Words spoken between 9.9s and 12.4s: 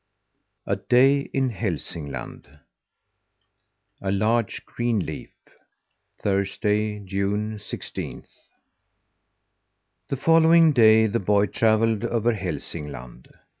The following day the boy travelled over